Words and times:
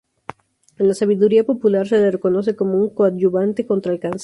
En 0.79 0.87
la 0.87 0.95
sabiduría 0.95 1.43
popular, 1.43 1.87
se 1.87 1.99
le 1.99 2.09
reconoce 2.09 2.55
como 2.55 2.79
un 2.79 2.89
coadyuvante 2.95 3.67
contra 3.67 3.93
el 3.93 3.99
cáncer. 3.99 4.19